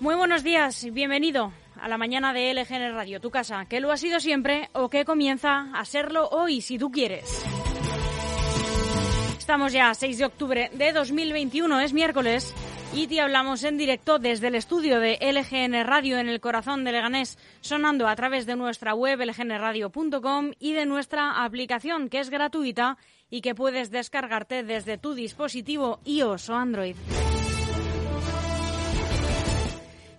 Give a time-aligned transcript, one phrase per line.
[0.00, 3.98] Muy buenos días, bienvenido a la mañana de LGN Radio, tu casa, que lo ha
[3.98, 7.44] sido siempre o que comienza a serlo hoy, si tú quieres.
[9.38, 12.54] Estamos ya a 6 de octubre de 2021, es miércoles,
[12.94, 16.92] y te hablamos en directo desde el estudio de LGN Radio en el corazón de
[16.92, 22.96] Leganés, sonando a través de nuestra web lgnradio.com y de nuestra aplicación, que es gratuita
[23.28, 26.96] y que puedes descargarte desde tu dispositivo iOS o Android.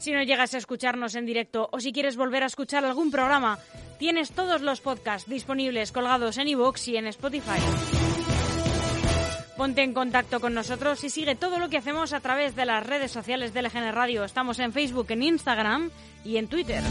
[0.01, 3.59] Si no llegas a escucharnos en directo o si quieres volver a escuchar algún programa,
[3.99, 7.59] tienes todos los podcasts disponibles colgados en iVoox y en Spotify.
[9.55, 12.83] Ponte en contacto con nosotros y sigue todo lo que hacemos a través de las
[12.83, 14.23] redes sociales de LGN Radio.
[14.23, 15.91] Estamos en Facebook, en Instagram
[16.25, 16.81] y en Twitter.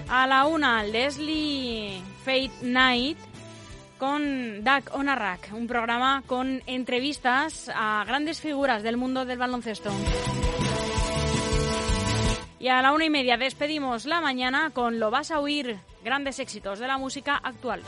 [0.08, 3.18] A la una, Leslie Fate Night
[3.98, 9.90] con Doug Onarrak, un programa con entrevistas a grandes figuras del mundo del baloncesto.
[12.58, 16.38] Y a la una y media despedimos la mañana con Lo vas a oír, grandes
[16.38, 17.82] éxitos de la música actual.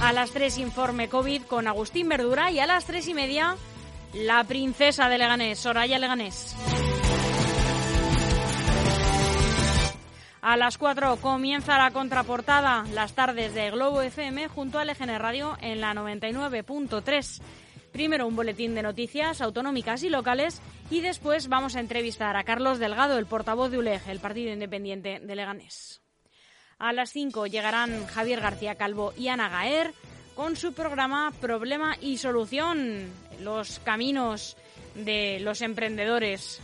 [0.00, 3.56] A las tres informe COVID con Agustín Verdura y a las tres y media
[4.14, 6.56] la princesa de Leganés, Soraya Leganés.
[10.42, 15.56] A las cuatro comienza la contraportada, las tardes de Globo FM junto a LGN Radio
[15.60, 17.40] en la 99.3.
[17.92, 20.60] Primero un boletín de noticias autonómicas y locales
[20.90, 25.20] y después vamos a entrevistar a Carlos Delgado, el portavoz de ULEG, el Partido Independiente
[25.20, 26.00] de Leganés.
[26.78, 29.92] A las 5 llegarán Javier García Calvo y Ana Gaer
[30.34, 33.10] con su programa Problema y Solución,
[33.40, 34.56] los caminos
[34.94, 36.60] de los emprendedores.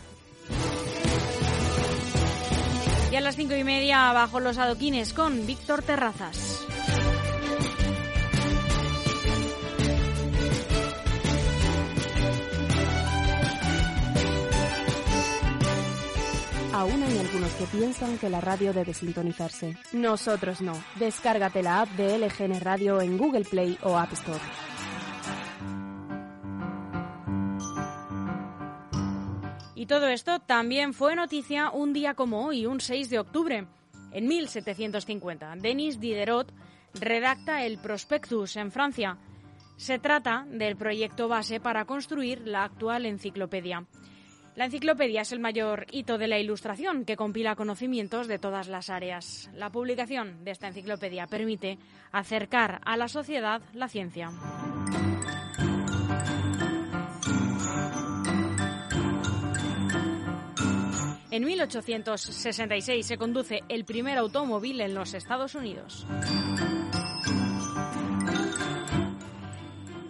[3.12, 6.66] Y a las cinco y media bajo los adoquines con Víctor Terrazas.
[16.78, 19.76] Aún hay algunos que piensan que la radio debe sintonizarse.
[19.92, 20.74] Nosotros no.
[20.94, 24.38] Descárgate la app de LGN Radio en Google Play o App Store.
[29.74, 33.66] Y todo esto también fue noticia un día como hoy, un 6 de octubre.
[34.12, 36.52] En 1750, Denis Diderot
[36.94, 39.18] redacta el Prospectus en Francia.
[39.76, 43.84] Se trata del proyecto base para construir la actual enciclopedia.
[44.58, 48.90] La enciclopedia es el mayor hito de la ilustración que compila conocimientos de todas las
[48.90, 49.48] áreas.
[49.54, 51.78] La publicación de esta enciclopedia permite
[52.10, 54.32] acercar a la sociedad la ciencia.
[61.30, 66.04] En 1866 se conduce el primer automóvil en los Estados Unidos.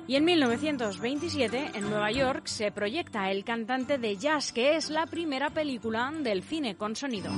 [0.08, 5.06] Y en 1927, en Nueva York, se proyecta El cantante de jazz, que es la
[5.06, 7.31] primera película del cine con sonido.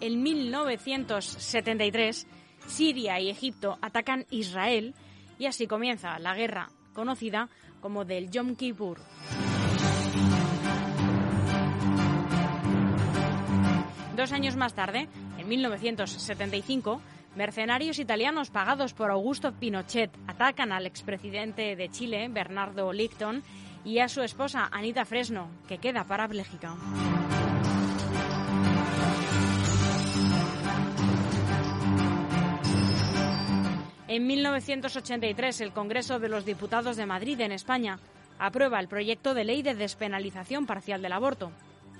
[0.00, 2.26] En 1973,
[2.66, 4.94] Siria y Egipto atacan Israel
[5.38, 7.48] y así comienza la guerra conocida
[7.80, 8.98] como del Yom Kippur.
[14.16, 15.08] Dos años más tarde,
[15.46, 17.00] en 1975,
[17.36, 23.44] mercenarios italianos pagados por Augusto Pinochet atacan al expresidente de Chile, Bernardo Licton,
[23.84, 26.74] y a su esposa Anita Fresno, que queda parapléjica.
[34.08, 38.00] En 1983, el Congreso de los Diputados de Madrid, en España,
[38.40, 41.52] aprueba el proyecto de ley de despenalización parcial del aborto.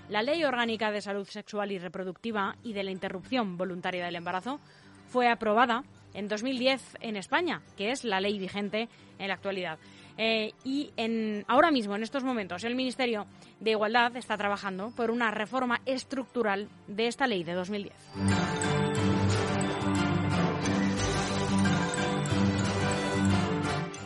[0.09, 4.61] La Ley Orgánica de Salud Sexual y Reproductiva y de la Interrupción Voluntaria del Embarazo
[5.09, 5.83] fue aprobada
[6.15, 8.89] en 2010 en España, que es la ley vigente
[9.19, 9.79] en la actualidad.
[10.17, 10.93] Eh, y
[11.49, 13.27] ahora mismo, en estos momentos, el Ministerio
[13.59, 17.93] de Igualdad está trabajando por una reforma estructural de esta ley de 2010.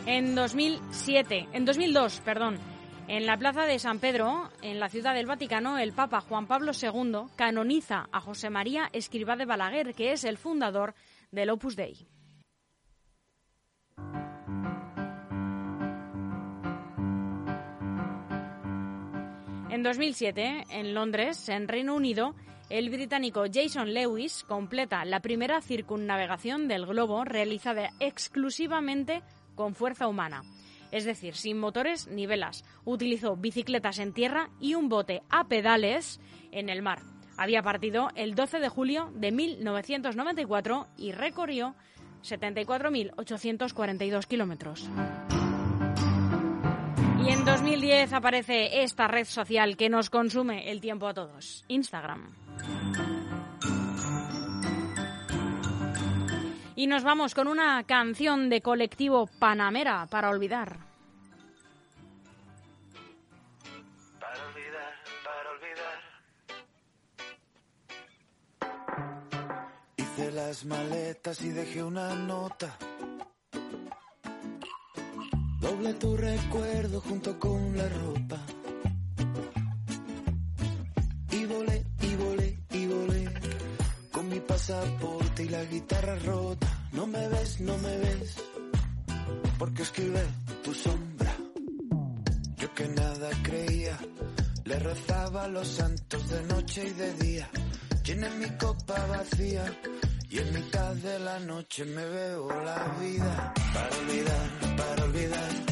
[0.07, 2.59] En 2007, en 2002, perdón,
[3.07, 6.71] en la plaza de San Pedro, en la ciudad del Vaticano, el Papa Juan Pablo
[6.79, 10.93] II canoniza a José María Escrivá de Balaguer, que es el fundador
[11.31, 12.07] del Opus Dei.
[19.69, 22.35] En 2007, en Londres, en Reino Unido,
[22.69, 29.23] el británico Jason Lewis completa la primera circunnavegación del globo realizada exclusivamente
[29.55, 30.43] con fuerza humana,
[30.91, 32.63] es decir, sin motores ni velas.
[32.85, 36.19] Utilizó bicicletas en tierra y un bote a pedales
[36.51, 37.01] en el mar.
[37.37, 41.75] Había partido el 12 de julio de 1994 y recorrió
[42.23, 44.89] 74.842 kilómetros.
[47.25, 52.33] Y en 2010 aparece esta red social que nos consume el tiempo a todos, Instagram.
[56.75, 60.77] Y nos vamos con una canción de colectivo Panamera para olvidar.
[64.19, 65.99] Para olvidar, para olvidar.
[69.97, 72.77] Hice las maletas y dejé una nota
[75.61, 78.39] Doble tu recuerdo junto con la ropa.
[81.31, 83.29] Y volé, y volé, y volé.
[84.11, 85.10] Con mi pasaporte
[85.43, 86.67] y la guitarra rota.
[86.93, 88.35] No me ves, no me ves.
[89.57, 90.23] Porque escribe
[90.63, 91.35] tu sombra.
[92.57, 93.97] Yo que nada creía.
[94.65, 97.49] Le rezaba a los santos de noche y de día.
[98.03, 99.65] Llené mi copa vacía
[100.29, 105.70] y en mitad de la noche me veo la vida para olvidar, para olvidar.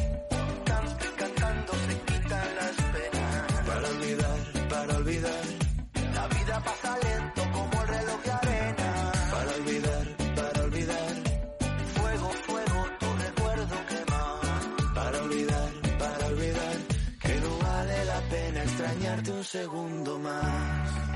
[19.52, 21.10] Segundo más.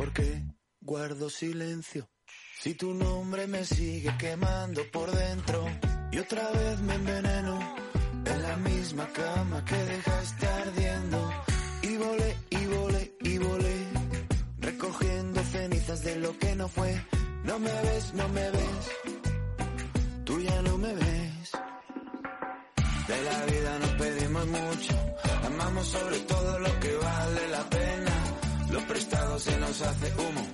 [0.00, 0.42] porque
[0.80, 2.08] guardo silencio.
[2.58, 5.66] Si tu nombre me sigue quemando por dentro
[6.10, 7.58] y otra vez me enveneno
[8.24, 11.30] en la misma cama que dejaste ardiendo.
[11.82, 13.86] Y volé, y volé, y volé,
[14.58, 16.92] recogiendo cenizas de lo que no fue.
[17.44, 18.84] No me ves, no me ves,
[20.24, 21.39] tú ya no me ves.
[23.10, 24.94] De la vida nos pedimos mucho,
[25.44, 28.12] amamos sobre todo lo que vale la pena.
[28.70, 30.46] Lo prestado se nos hace humo,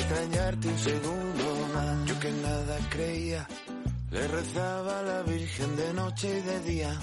[0.00, 2.06] extrañarte un segundo más.
[2.06, 3.46] Yo que nada creía,
[4.10, 6.98] le rezaba a la Virgen de noche y de día.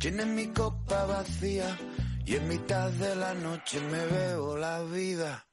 [0.00, 1.76] Llené mi copa vacía
[2.24, 5.47] y en mitad de la noche me veo la vida.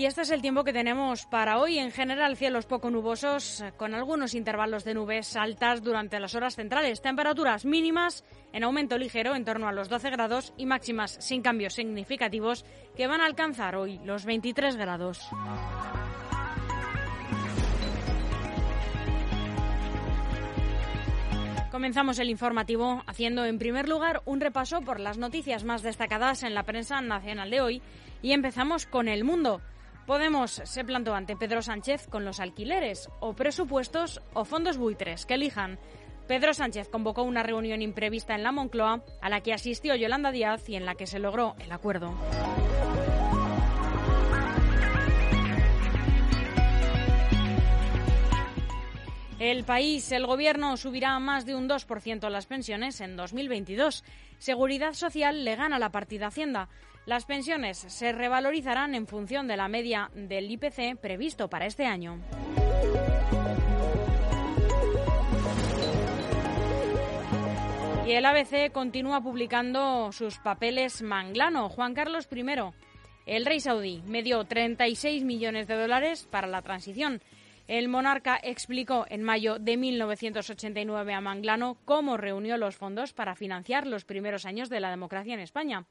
[0.00, 1.78] Y este es el tiempo que tenemos para hoy.
[1.78, 7.02] En general, cielos poco nubosos, con algunos intervalos de nubes altas durante las horas centrales.
[7.02, 11.74] Temperaturas mínimas en aumento ligero, en torno a los 12 grados, y máximas sin cambios
[11.74, 12.64] significativos,
[12.96, 15.20] que van a alcanzar hoy los 23 grados.
[21.70, 26.54] Comenzamos el informativo haciendo en primer lugar un repaso por las noticias más destacadas en
[26.54, 27.82] la prensa nacional de hoy
[28.22, 29.60] y empezamos con el mundo.
[30.10, 35.34] Podemos se plantó ante Pedro Sánchez con los alquileres, o presupuestos o fondos buitres, que
[35.34, 35.78] elijan.
[36.26, 40.68] Pedro Sánchez convocó una reunión imprevista en la Moncloa, a la que asistió Yolanda Díaz
[40.68, 42.12] y en la que se logró el acuerdo.
[49.40, 54.04] El país, el gobierno subirá más de un 2% las pensiones en 2022.
[54.36, 56.68] Seguridad Social le gana la partida Hacienda.
[57.06, 62.20] Las pensiones se revalorizarán en función de la media del IPC previsto para este año.
[68.06, 71.70] Y el ABC continúa publicando sus papeles Manglano.
[71.70, 72.44] Juan Carlos I,
[73.24, 77.22] el rey saudí, me dio 36 millones de dólares para la transición.
[77.68, 83.86] El monarca explicó en mayo de 1989 a Manglano cómo reunió los fondos para financiar
[83.86, 85.86] los primeros años de la democracia en España.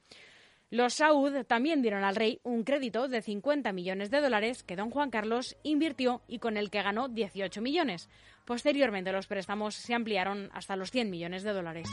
[0.71, 4.91] Los Saud también dieron al rey un crédito de 50 millones de dólares que don
[4.91, 8.07] Juan Carlos invirtió y con el que ganó 18 millones.
[8.45, 11.89] Posteriormente los préstamos se ampliaron hasta los 100 millones de dólares.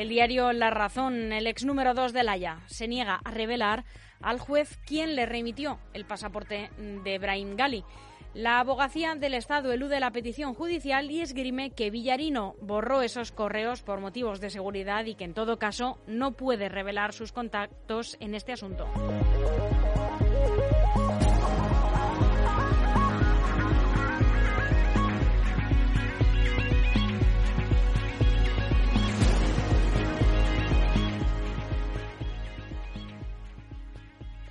[0.00, 3.84] El diario La Razón, el ex número 2 de Haya, se niega a revelar
[4.22, 7.84] al juez quien le remitió el pasaporte de Brahim Gali.
[8.32, 13.82] La abogacía del Estado elude la petición judicial y esgrime que Villarino borró esos correos
[13.82, 18.34] por motivos de seguridad y que en todo caso no puede revelar sus contactos en
[18.34, 18.88] este asunto.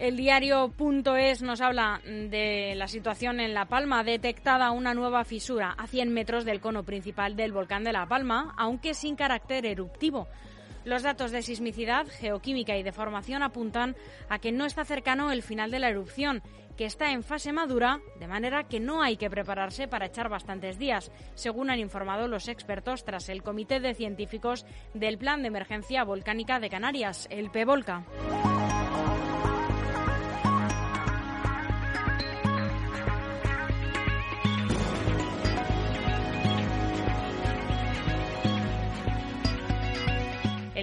[0.09, 4.03] El diario.es nos habla de la situación en La Palma.
[4.03, 8.55] Detectada una nueva fisura a 100 metros del cono principal del volcán de La Palma,
[8.57, 10.27] aunque sin carácter eruptivo.
[10.83, 13.95] Los datos de sismicidad, geoquímica y deformación apuntan
[14.29, 16.41] a que no está cercano el final de la erupción,
[16.75, 20.79] que está en fase madura, de manera que no hay que prepararse para echar bastantes
[20.79, 26.03] días, según han informado los expertos tras el Comité de Científicos del Plan de Emergencia
[26.03, 28.07] Volcánica de Canarias, el PEVOLCA.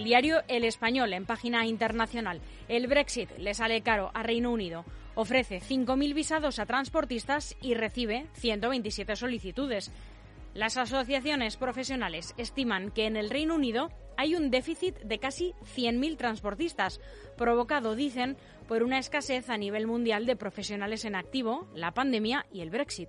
[0.06, 2.40] Diario El Español, en página internacional.
[2.68, 4.84] El Brexit le sale caro a Reino Unido.
[5.16, 9.90] Ofrece 5.000 visados a transportistas y recibe 127 solicitudes.
[10.54, 16.16] Las asociaciones profesionales estiman que en el Reino Unido hay un déficit de casi 100.000
[16.16, 17.00] transportistas,
[17.36, 18.36] provocado, dicen,
[18.68, 23.08] por una escasez a nivel mundial de profesionales en activo, la pandemia y el Brexit.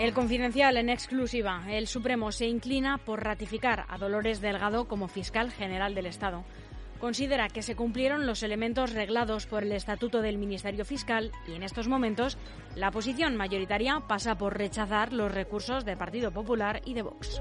[0.00, 1.62] El confidencial en exclusiva.
[1.68, 6.42] El Supremo se inclina por ratificar a Dolores Delgado como fiscal general del Estado.
[6.98, 11.62] Considera que se cumplieron los elementos reglados por el Estatuto del Ministerio Fiscal y en
[11.62, 12.38] estos momentos
[12.76, 17.38] la posición mayoritaria pasa por rechazar los recursos del Partido Popular y de Vox.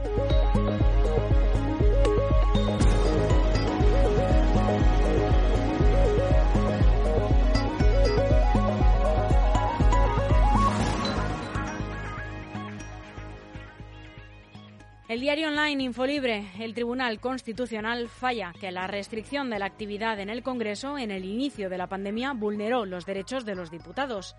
[15.19, 20.29] El diario online Infolibre, el Tribunal Constitucional falla que la restricción de la actividad en
[20.29, 24.38] el Congreso en el inicio de la pandemia vulneró los derechos de los diputados.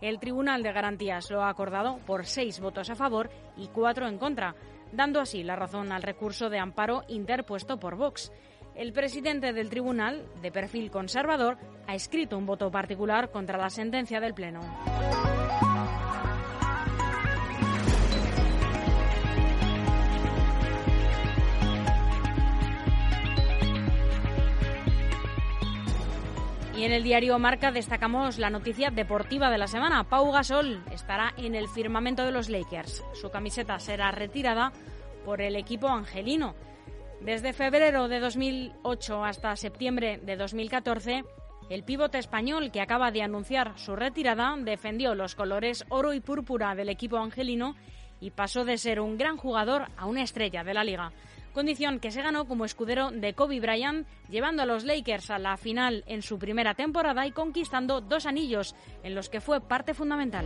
[0.00, 4.18] El Tribunal de Garantías lo ha acordado por seis votos a favor y cuatro en
[4.18, 4.56] contra,
[4.90, 8.32] dando así la razón al recurso de amparo interpuesto por Vox.
[8.74, 11.56] El presidente del tribunal, de perfil conservador,
[11.86, 14.58] ha escrito un voto particular contra la sentencia del Pleno.
[26.76, 30.04] Y en el diario Marca destacamos la noticia deportiva de la semana.
[30.04, 33.02] Pau Gasol estará en el firmamento de los Lakers.
[33.14, 34.72] Su camiseta será retirada
[35.24, 36.54] por el equipo angelino.
[37.22, 41.24] Desde febrero de 2008 hasta septiembre de 2014,
[41.70, 46.74] el pivote español, que acaba de anunciar su retirada, defendió los colores oro y púrpura
[46.74, 47.74] del equipo angelino
[48.20, 51.10] y pasó de ser un gran jugador a una estrella de la liga.
[51.56, 55.56] Condición que se ganó como escudero de Kobe Bryant, llevando a los Lakers a la
[55.56, 60.44] final en su primera temporada y conquistando dos anillos, en los que fue parte fundamental.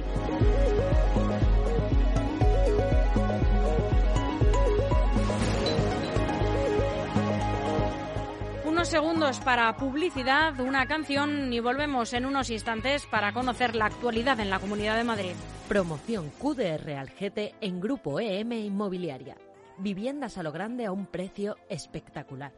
[8.64, 14.38] Unos segundos para publicidad, una canción y volvemos en unos instantes para conocer la actualidad
[14.38, 15.33] en la Comunidad de Madrid.
[15.67, 19.35] Promoción QDR Algete en Grupo EM Inmobiliaria.
[19.82, 22.52] Viviendas a lo grande a un precio espectacular.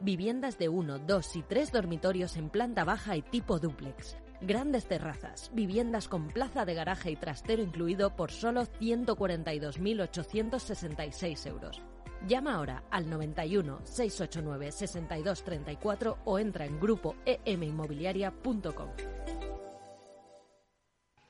[0.00, 4.16] Viviendas de uno, dos y tres dormitorios en planta baja y tipo dúplex.
[4.40, 11.80] Grandes terrazas, viviendas con plaza de garaje y trastero incluido por solo 142.866 euros.
[12.26, 18.88] Llama ahora al 91 689 6234 o entra en grupo eminmobiliaria.com.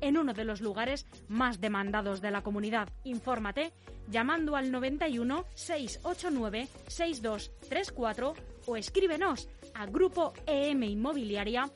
[0.00, 2.88] en uno de los lugares más demandados de la comunidad.
[3.04, 3.72] Infórmate
[4.08, 8.34] llamando al 91 689 6234
[8.66, 11.70] o escríbenos a grupo em inmobiliaria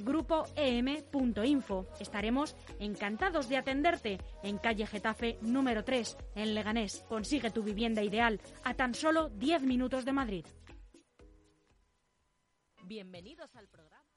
[0.00, 1.86] grupoem.info.
[2.00, 7.04] Estaremos encantados de atenderte en calle Getafe número 3 en Leganés.
[7.08, 10.46] Consigue tu vivienda ideal a tan solo 10 minutos de Madrid.
[12.84, 14.09] Bienvenidos al programa.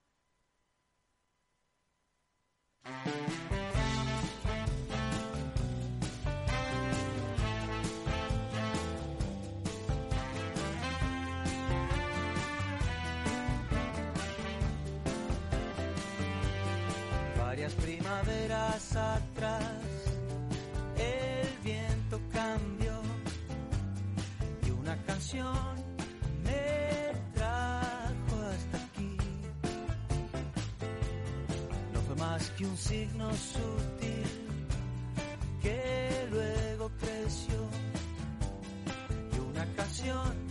[17.37, 19.63] Varias primaveras atrás,
[20.97, 22.99] el viento cambió
[24.65, 25.82] y una canción
[32.63, 34.23] que un signo sutil
[35.61, 37.55] que luego creció.
[39.33, 40.42] Y una canción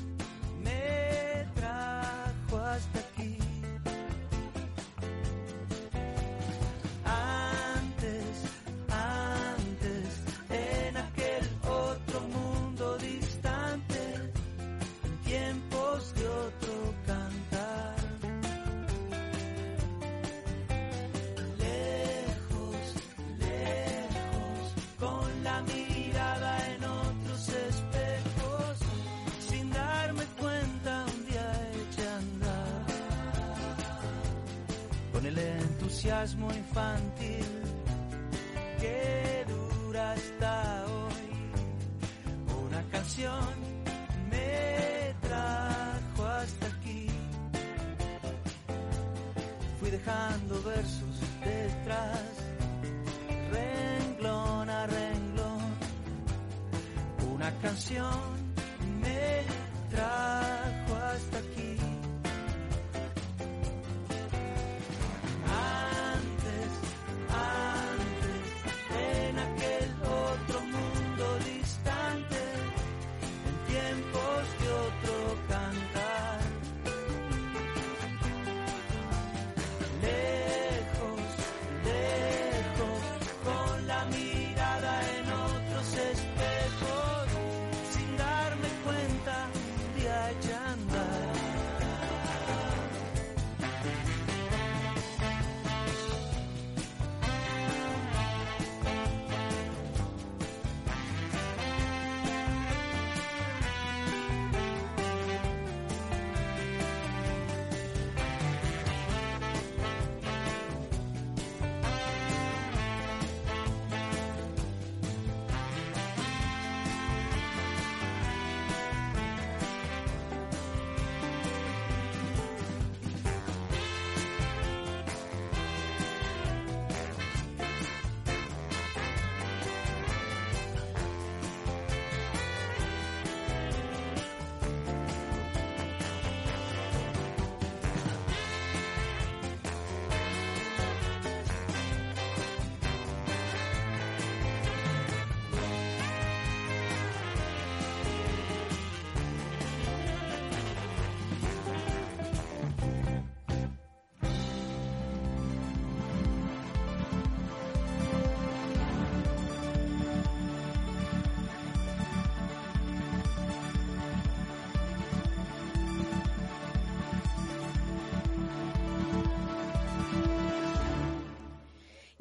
[36.02, 37.61] entusiasmo infantil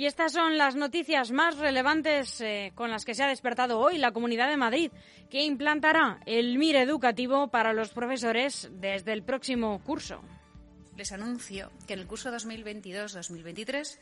[0.02, 4.00] Y estas son las noticias más relevantes eh, con las que se ha despertado hoy
[4.00, 4.92] la Comunidad de Madrid,
[5.30, 10.24] que implantará el MIR educativo para los profesores desde el próximo curso.
[10.98, 14.00] Les anuncio que en el curso 2022-2023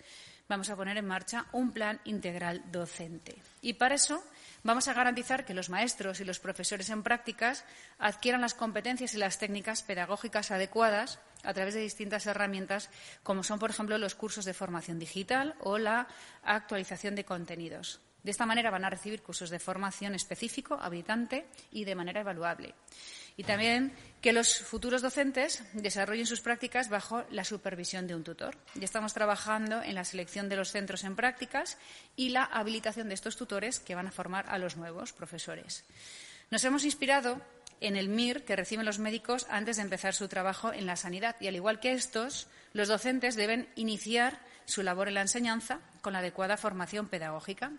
[0.47, 3.35] vamos a poner en marcha un plan integral docente.
[3.61, 4.23] Y para eso
[4.63, 7.65] vamos a garantizar que los maestros y los profesores en prácticas
[7.97, 12.89] adquieran las competencias y las técnicas pedagógicas adecuadas a través de distintas herramientas,
[13.23, 16.07] como son, por ejemplo, los cursos de formación digital o la
[16.43, 18.01] actualización de contenidos.
[18.23, 22.75] De esta manera van a recibir cursos de formación específico, habilitante y de manera evaluable.
[23.39, 28.57] Y también que los futuros docentes desarrollen sus prácticas bajo la supervisión de un tutor.
[28.75, 31.77] Ya estamos trabajando en la selección de los centros en prácticas
[32.17, 35.85] y la habilitación de estos tutores que van a formar a los nuevos profesores.
[36.51, 37.41] Nos hemos inspirado
[37.79, 41.37] en el MIR que reciben los médicos antes de empezar su trabajo en la sanidad.
[41.39, 46.11] Y al igual que estos, los docentes deben iniciar su labor en la enseñanza con
[46.11, 47.71] la adecuada formación pedagógica.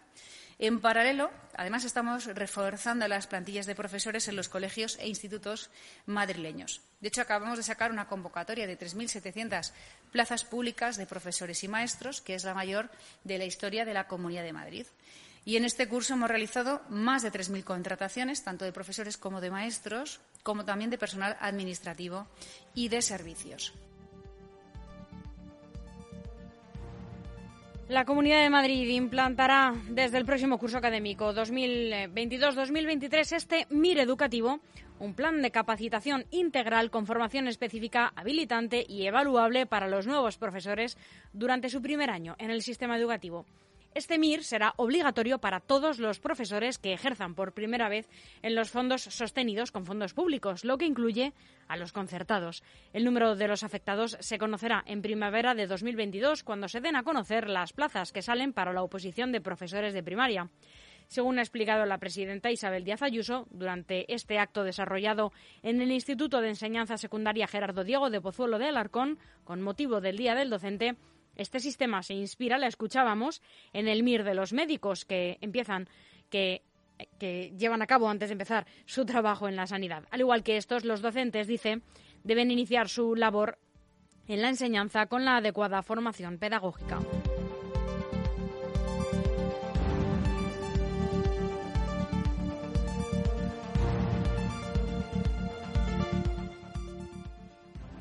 [0.63, 5.71] En paralelo, además, estamos reforzando las plantillas de profesores en los colegios e institutos
[6.05, 6.83] madrileños.
[7.01, 9.73] De hecho, acabamos de sacar una convocatoria de 3.700
[10.13, 12.91] plazas públicas de profesores y maestros, que es la mayor
[13.25, 14.87] de la historia de la Comunidad de Madrid.
[15.47, 19.51] Y en este curso hemos realizado más de 3.000 contrataciones, tanto de profesores como de
[19.51, 22.27] maestros, como también de personal administrativo
[22.75, 23.73] y de servicios.
[27.91, 34.61] La Comunidad de Madrid implantará desde el próximo curso académico 2022-2023 este MIR educativo,
[35.01, 40.97] un plan de capacitación integral con formación específica, habilitante y evaluable para los nuevos profesores
[41.33, 43.45] durante su primer año en el sistema educativo.
[43.93, 48.09] Este MIR será obligatorio para todos los profesores que ejerzan por primera vez
[48.41, 51.33] en los fondos sostenidos con fondos públicos, lo que incluye
[51.67, 52.63] a los concertados.
[52.93, 57.03] El número de los afectados se conocerá en primavera de 2022, cuando se den a
[57.03, 60.49] conocer las plazas que salen para la oposición de profesores de primaria.
[61.09, 65.33] Según ha explicado la presidenta Isabel Díaz Ayuso, durante este acto desarrollado
[65.65, 70.17] en el Instituto de Enseñanza Secundaria Gerardo Diego de Pozuelo de Alarcón, con motivo del
[70.17, 70.95] Día del Docente,
[71.37, 75.89] este sistema se inspira, la escuchábamos, en el MIR de los médicos que empiezan,
[76.29, 76.63] que,
[77.19, 80.05] que llevan a cabo antes de empezar su trabajo en la sanidad.
[80.11, 81.81] Al igual que estos, los docentes, dice,
[82.25, 83.59] deben iniciar su labor
[84.29, 87.01] en la enseñanza con la adecuada formación pedagógica.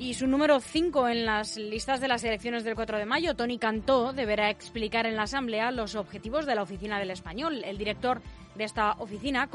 [0.00, 3.58] Y su número 5 en las listas de las elecciones del 4 de mayo, Tony
[3.58, 7.62] Cantó, deberá explicar en la Asamblea los objetivos de la Oficina del Español.
[7.66, 8.22] El director
[8.54, 9.50] de esta oficina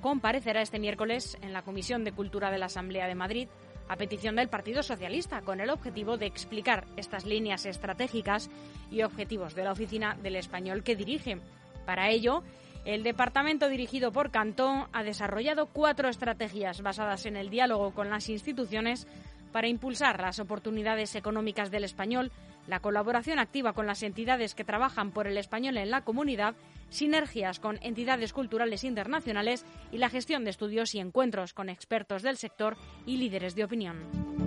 [0.00, 3.48] comparecerá este miércoles en la Comisión de Cultura de la Asamblea de Madrid
[3.88, 8.48] a petición del Partido Socialista, con el objetivo de explicar estas líneas estratégicas
[8.90, 11.36] y objetivos de la Oficina del Español que dirige.
[11.84, 12.42] Para ello,
[12.86, 18.30] el departamento dirigido por Cantó ha desarrollado cuatro estrategias basadas en el diálogo con las
[18.30, 19.06] instituciones
[19.52, 22.30] para impulsar las oportunidades económicas del español,
[22.66, 26.54] la colaboración activa con las entidades que trabajan por el español en la comunidad,
[26.88, 32.36] sinergias con entidades culturales internacionales y la gestión de estudios y encuentros con expertos del
[32.36, 34.40] sector y líderes de opinión.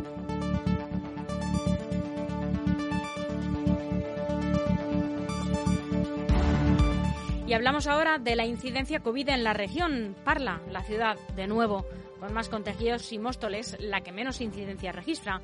[7.46, 10.16] Y hablamos ahora de la incidencia COVID en la región.
[10.24, 11.86] Parla, la ciudad, de nuevo,
[12.24, 15.42] con más contagios y Móstoles, la que menos incidencia registra.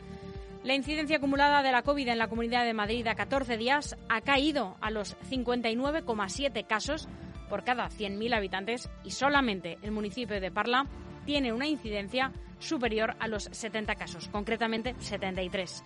[0.63, 4.22] La incidencia acumulada de la COVID en la Comunidad de Madrid a 14 días ha
[4.22, 7.10] caído a los 59,7 casos
[7.50, 10.86] por cada 100.000 habitantes y solamente el municipio de Parla
[11.26, 15.84] tiene una incidencia superior a los 70 casos, concretamente 73.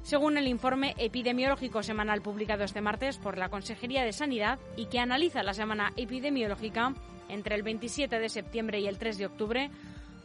[0.00, 5.00] Según el informe epidemiológico semanal publicado este martes por la Consejería de Sanidad y que
[5.00, 6.94] analiza la semana epidemiológica
[7.28, 9.70] entre el 27 de septiembre y el 3 de octubre,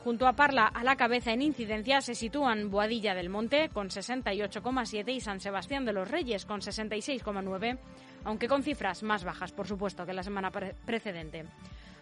[0.06, 5.12] Junto a Parla a la cabeza en incidencia se sitúan Boadilla del Monte con 68,7
[5.12, 7.80] y San Sebastián de los Reyes con 66,9,
[8.24, 11.46] aunque con cifras más bajas, por supuesto, que la semana precedente.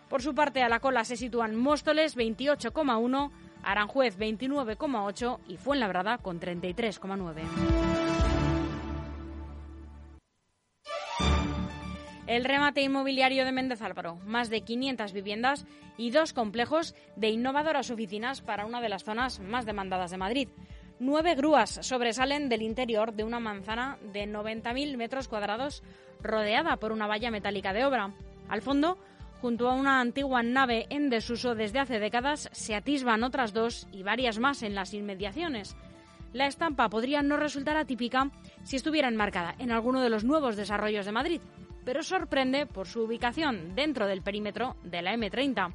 [0.10, 3.32] Por su parte, a la cola se sitúan Móstoles 28,1,
[3.64, 8.13] Aranjuez 29,8 y Fuenlabrada con 33,9.
[12.34, 15.68] El remate inmobiliario de Méndez Álvaro, más de 500 viviendas
[15.98, 20.50] y dos complejos de innovadoras oficinas para una de las zonas más demandadas de Madrid.
[21.00, 25.84] Nueve grúas sobresalen del interior de una manzana de 90.000 metros cuadrados
[26.24, 28.16] rodeada por una valla metálica de obra.
[28.50, 28.98] Al fondo,
[29.40, 34.02] junto a una antigua nave en desuso desde hace décadas, se atisban otras dos y
[34.02, 35.76] varias más en las inmediaciones.
[36.32, 38.32] La estampa podría no resultar atípica
[38.64, 41.42] si estuviera enmarcada en alguno de los nuevos desarrollos de Madrid,
[41.86, 45.74] pero sorprende por su ubicación dentro del perímetro de la M30.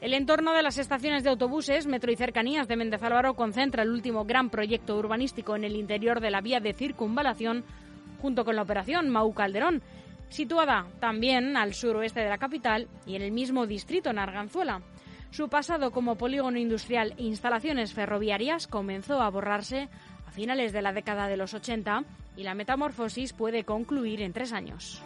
[0.00, 3.90] El entorno de las estaciones de autobuses, metro y cercanías de Méndez Álvaro concentra el
[3.90, 7.64] último gran proyecto urbanístico en el interior de la vía de circunvalación,
[8.20, 9.80] junto con la operación Mau Calderón,
[10.28, 14.82] situada también al suroeste de la capital y en el mismo distrito, en Arganzuela.
[15.30, 19.88] Su pasado como polígono industrial e instalaciones ferroviarias comenzó a borrarse
[20.32, 22.04] finales de la década de los 80
[22.36, 25.02] y la metamorfosis puede concluir en tres años.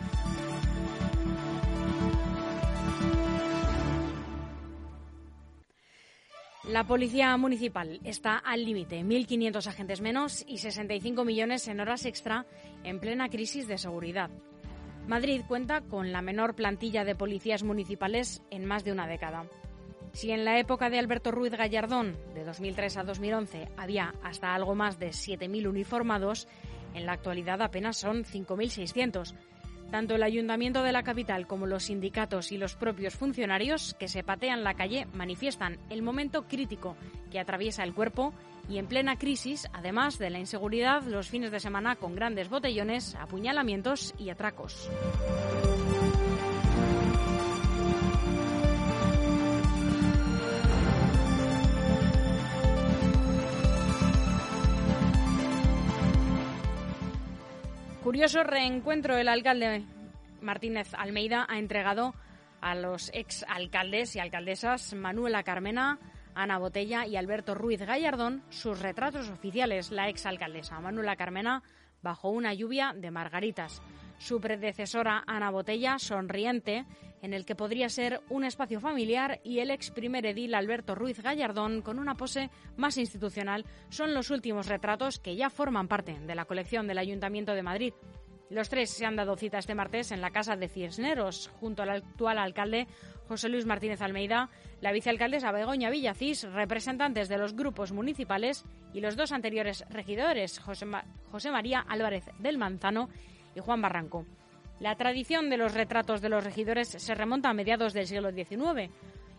[6.69, 12.45] La Policía Municipal está al límite, 1.500 agentes menos y 65 millones en horas extra
[12.83, 14.31] en plena crisis de seguridad.
[15.07, 19.47] Madrid cuenta con la menor plantilla de policías municipales en más de una década.
[20.17, 24.75] Si en la época de Alberto Ruiz Gallardón, de 2003 a 2011, había hasta algo
[24.75, 26.49] más de 7.000 uniformados,
[26.95, 29.35] en la actualidad apenas son 5.600
[29.91, 34.25] tanto el ayuntamiento de la capital como los sindicatos y los propios funcionarios que se
[34.25, 36.97] patean la calle manifiestan el momento crítico
[37.31, 38.35] que atraviesa el cuerpo
[38.69, 43.15] y en plena crisis, además de la inseguridad, los fines de semana con grandes botellones,
[43.15, 44.91] apuñalamientos y atracos.
[58.17, 59.19] Curioso reencuentro.
[59.19, 59.85] El alcalde
[60.41, 62.15] Martínez Almeida ha entregado
[62.63, 65.99] a los ex alcaldes y alcaldesas Manuela Carmena,
[66.35, 69.91] Ana Botella y Alberto Ruiz Gallardón sus retratos oficiales.
[69.91, 71.63] La ex alcaldesa Manuela Carmena
[72.01, 73.83] bajo una lluvia de margaritas.
[74.19, 76.85] Su predecesora Ana Botella, sonriente,
[77.23, 81.23] en el que podría ser un espacio familiar, y el ex primer edil Alberto Ruiz
[81.23, 86.35] Gallardón, con una pose más institucional, son los últimos retratos que ya forman parte de
[86.35, 87.93] la colección del Ayuntamiento de Madrid.
[88.49, 91.91] Los tres se han dado cita este martes en la Casa de Cisneros, junto al
[91.91, 92.87] actual alcalde
[93.27, 94.51] José Luis Martínez Almeida,
[94.81, 100.87] la vicealcaldesa Begoña Villacís, representantes de los grupos municipales y los dos anteriores regidores, José,
[101.33, 103.09] José María Álvarez del Manzano
[103.57, 104.25] y Juan Barranco.
[104.79, 108.93] La tradición de los retratos de los regidores se remonta a mediados del siglo XIX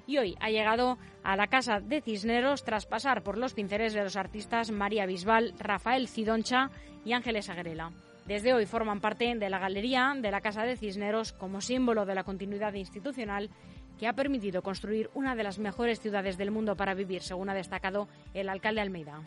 [0.08, 4.04] y hoy ha llegado a la Casa de Cisneros tras pasar por los pinceles de
[4.04, 6.72] los artistas María Bisbal, Rafael Cidoncha
[7.06, 7.92] y Ángeles Agrela.
[8.26, 12.16] Desde hoy forman parte de la galería de la Casa de Cisneros como símbolo de
[12.16, 13.50] la continuidad institucional
[14.00, 17.54] que ha permitido construir una de las mejores ciudades del mundo para vivir, según ha
[17.54, 19.22] destacado el alcalde Almeida.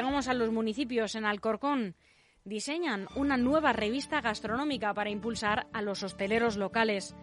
[0.00, 1.14] Llegamos a los municipios.
[1.14, 1.94] En Alcorcón
[2.46, 7.14] diseñan una nueva revista gastronómica para impulsar a los hosteleros locales.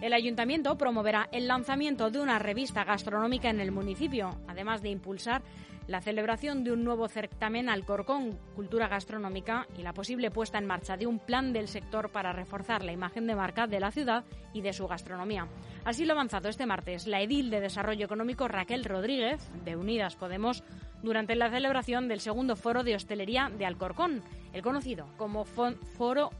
[0.00, 5.42] El ayuntamiento promoverá el lanzamiento de una revista gastronómica en el municipio, además de impulsar
[5.86, 10.96] la celebración de un nuevo certamen Alcorcón Cultura Gastronómica y la posible puesta en marcha
[10.96, 14.60] de un plan del sector para reforzar la imagen de marca de la ciudad y
[14.60, 15.48] de su gastronomía.
[15.84, 20.16] Así lo ha avanzado este martes la edil de Desarrollo Económico Raquel Rodríguez, de Unidas
[20.16, 20.62] Podemos,
[21.02, 26.30] durante la celebración del segundo foro de hostelería de Alcorcón, el conocido como Foro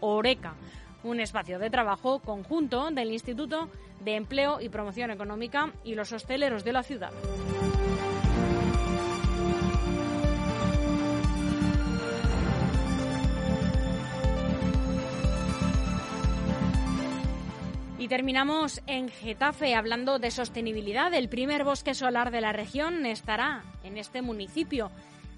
[0.00, 0.54] Oreca,
[1.04, 3.68] un espacio de trabajo conjunto del Instituto
[4.00, 7.12] de Empleo y Promoción Económica y los hosteleros de la ciudad.
[18.04, 21.14] Y terminamos en Getafe hablando de sostenibilidad.
[21.14, 24.90] El primer bosque solar de la región estará en este municipio.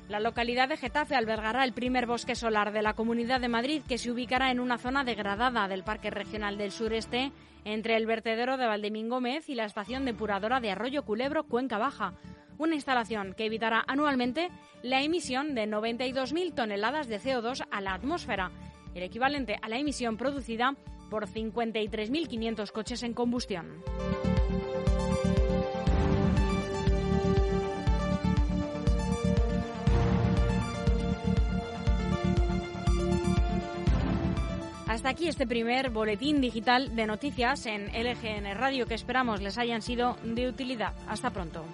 [0.09, 3.99] La localidad de Getafe albergará el primer bosque solar de la Comunidad de Madrid que
[3.99, 7.31] se ubicará en una zona degradada del Parque Regional del Sureste
[7.65, 12.15] entre el vertedero de Valdemín Gómez y la estación depuradora de Arroyo Culebro Cuenca Baja.
[12.59, 14.49] Una instalación que evitará anualmente
[14.83, 18.51] la emisión de 92.000 toneladas de CO2 a la atmósfera,
[18.97, 20.75] el equivalente a la emisión producida
[21.09, 23.83] por 53.500 coches en combustión.
[34.97, 39.83] Hasta aquí este primer boletín digital de noticias en LGN Radio que esperamos les hayan
[39.83, 40.95] sido de utilidad.
[41.07, 41.65] Hasta pronto.